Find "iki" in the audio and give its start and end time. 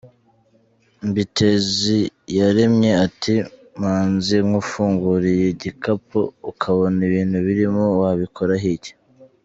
8.77-8.93